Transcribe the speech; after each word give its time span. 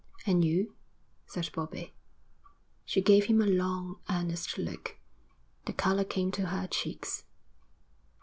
'And 0.25 0.43
you?' 0.43 0.75
said 1.27 1.51
Bobbie. 1.53 1.93
She 2.85 3.03
gave 3.03 3.25
him 3.25 3.39
a 3.39 3.45
long, 3.45 3.99
earnest 4.09 4.57
look. 4.57 4.97
The 5.67 5.73
colour 5.73 6.03
came 6.05 6.31
to 6.31 6.47
her 6.47 6.65
cheeks. 6.65 7.25